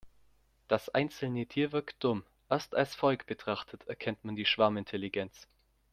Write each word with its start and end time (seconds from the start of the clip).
Das 0.67 0.89
einzelne 0.89 1.45
Tier 1.45 1.71
wirkt 1.73 2.03
dumm, 2.03 2.23
erst 2.49 2.73
als 2.73 2.95
Volk 2.95 3.27
betrachtet 3.27 3.85
erkennt 3.87 4.25
man 4.25 4.35
die 4.35 4.45
Schwarmintelligenz. 4.47 5.47